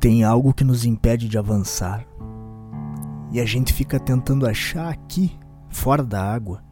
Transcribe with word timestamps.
Tem 0.00 0.24
algo 0.24 0.54
que 0.54 0.64
nos 0.64 0.86
impede 0.86 1.28
de 1.28 1.36
avançar. 1.36 2.06
E 3.30 3.38
a 3.38 3.44
gente 3.44 3.70
fica 3.70 4.00
tentando 4.00 4.46
achar 4.46 4.88
aqui, 4.88 5.38
fora 5.68 6.02
da 6.02 6.24
água, 6.24 6.64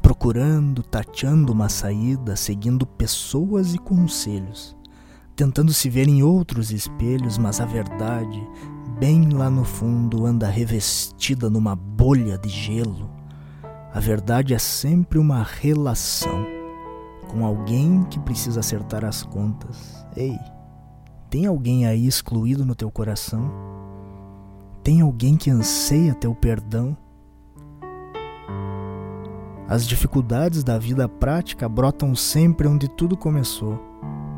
procurando, 0.00 0.82
tateando 0.82 1.52
uma 1.52 1.68
saída, 1.68 2.34
seguindo 2.36 2.86
pessoas 2.86 3.74
e 3.74 3.78
conselhos, 3.78 4.74
tentando 5.36 5.74
se 5.74 5.90
ver 5.90 6.08
em 6.08 6.22
outros 6.22 6.72
espelhos, 6.72 7.36
mas 7.36 7.60
a 7.60 7.66
verdade, 7.66 8.42
bem 8.98 9.28
lá 9.28 9.50
no 9.50 9.62
fundo, 9.62 10.24
anda 10.24 10.48
revestida 10.48 11.50
numa 11.50 11.76
bolha 11.76 12.38
de 12.38 12.48
gelo. 12.48 13.10
A 13.92 14.00
verdade 14.00 14.54
é 14.54 14.58
sempre 14.58 15.18
uma 15.18 15.42
relação 15.42 16.46
com 17.28 17.44
alguém 17.44 18.04
que 18.04 18.18
precisa 18.18 18.60
acertar 18.60 19.04
as 19.04 19.22
contas. 19.22 20.02
Ei! 20.16 20.38
Tem 21.30 21.46
alguém 21.46 21.86
aí 21.86 22.08
excluído 22.08 22.66
no 22.66 22.74
teu 22.74 22.90
coração? 22.90 23.52
Tem 24.82 25.00
alguém 25.00 25.36
que 25.36 25.48
anseia 25.48 26.12
teu 26.12 26.34
perdão? 26.34 26.96
As 29.68 29.86
dificuldades 29.86 30.64
da 30.64 30.76
vida 30.76 31.08
prática 31.08 31.68
brotam 31.68 32.16
sempre 32.16 32.66
onde 32.66 32.88
tudo 32.88 33.16
começou. 33.16 33.78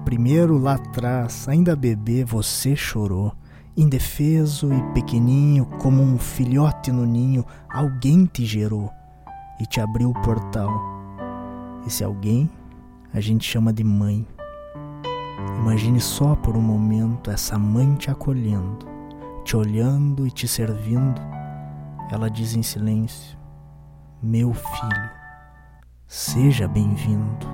Primeiro, 0.04 0.58
lá 0.58 0.74
atrás, 0.74 1.48
ainda 1.48 1.74
bebê, 1.74 2.24
você 2.26 2.76
chorou. 2.76 3.32
Indefeso 3.74 4.70
e 4.70 4.82
pequeninho, 4.92 5.64
como 5.80 6.02
um 6.02 6.18
filhote 6.18 6.92
no 6.92 7.06
ninho, 7.06 7.42
alguém 7.70 8.26
te 8.26 8.44
gerou 8.44 8.90
e 9.58 9.64
te 9.64 9.80
abriu 9.80 10.10
o 10.10 10.22
portal. 10.22 10.68
Esse 11.86 12.04
alguém 12.04 12.50
a 13.14 13.20
gente 13.20 13.48
chama 13.48 13.72
de 13.72 13.82
mãe. 13.82 14.26
Imagine 15.58 16.00
só 16.00 16.34
por 16.34 16.56
um 16.56 16.60
momento 16.60 17.30
essa 17.30 17.58
mãe 17.58 17.94
te 17.94 18.10
acolhendo, 18.10 18.86
te 19.44 19.56
olhando 19.56 20.26
e 20.26 20.30
te 20.30 20.46
servindo. 20.46 21.20
Ela 22.10 22.28
diz 22.28 22.54
em 22.54 22.62
silêncio: 22.62 23.38
Meu 24.22 24.52
filho, 24.52 25.10
seja 26.06 26.66
bem-vindo. 26.68 27.46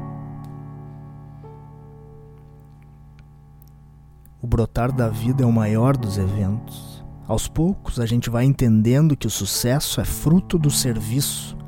O 4.41 4.47
brotar 4.47 4.92
da 4.92 5.09
vida 5.09 5.42
é 5.42 5.47
o 5.47 5.53
maior 5.53 5.97
dos 5.97 6.16
eventos. 6.16 7.05
Aos 7.27 7.47
poucos 7.47 8.00
a 8.00 8.06
gente 8.06 8.31
vai 8.31 8.44
entendendo 8.44 9.16
que 9.16 9.27
o 9.27 9.31
sucesso 9.31 10.00
é 10.00 10.05
fruto 10.05 10.59
do 10.59 10.70
serviço, 10.70 11.59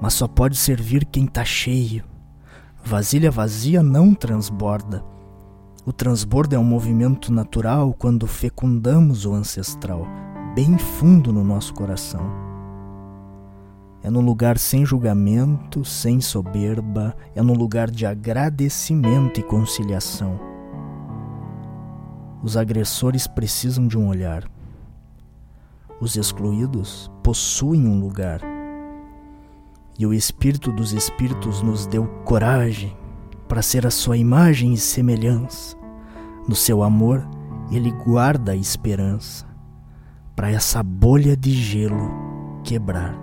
mas 0.00 0.14
só 0.14 0.28
pode 0.28 0.56
servir 0.56 1.04
quem 1.06 1.24
está 1.24 1.44
cheio. 1.44 2.04
Vasilha 2.84 3.30
vazia 3.30 3.82
não 3.82 4.14
transborda. 4.14 5.02
O 5.84 5.92
transbordo 5.92 6.54
é 6.54 6.58
um 6.58 6.64
movimento 6.64 7.32
natural 7.32 7.92
quando 7.92 8.24
fecundamos 8.28 9.26
o 9.26 9.34
ancestral, 9.34 10.06
bem 10.54 10.78
fundo 10.78 11.32
no 11.32 11.42
nosso 11.42 11.74
coração. 11.74 12.22
É 14.00 14.08
num 14.08 14.20
lugar 14.20 14.58
sem 14.58 14.86
julgamento, 14.86 15.84
sem 15.84 16.20
soberba, 16.20 17.16
é 17.34 17.42
num 17.42 17.54
lugar 17.54 17.90
de 17.90 18.06
agradecimento 18.06 19.40
e 19.40 19.42
conciliação. 19.42 20.38
Os 22.44 22.56
agressores 22.56 23.26
precisam 23.26 23.88
de 23.88 23.98
um 23.98 24.06
olhar. 24.06 24.48
Os 26.00 26.14
excluídos 26.14 27.10
possuem 27.24 27.88
um 27.88 27.98
lugar. 27.98 28.40
E 29.98 30.06
o 30.06 30.14
Espírito 30.14 30.70
dos 30.70 30.92
Espíritos 30.92 31.60
nos 31.60 31.86
deu 31.86 32.06
coragem, 32.24 32.96
para 33.52 33.60
ser 33.60 33.86
a 33.86 33.90
sua 33.90 34.16
imagem 34.16 34.72
e 34.72 34.78
semelhança. 34.78 35.76
No 36.48 36.54
seu 36.54 36.82
amor, 36.82 37.22
ele 37.70 37.90
guarda 37.90 38.52
a 38.52 38.56
esperança 38.56 39.46
para 40.34 40.50
essa 40.50 40.82
bolha 40.82 41.36
de 41.36 41.52
gelo 41.52 42.10
quebrar. 42.64 43.14